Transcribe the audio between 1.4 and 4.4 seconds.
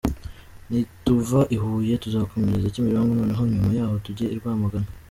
i Huye tuzakomereza Kimironko noneho nyuma yaho tujye i